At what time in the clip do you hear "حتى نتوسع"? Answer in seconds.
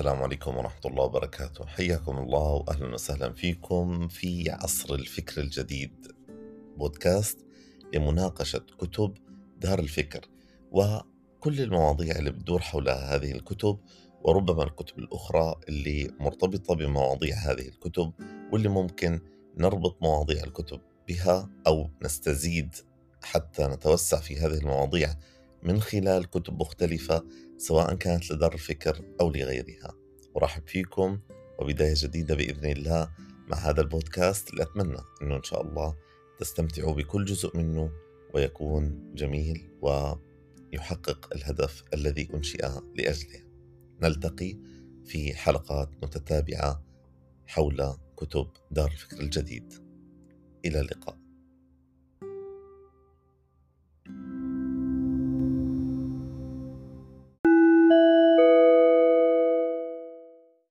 23.22-24.20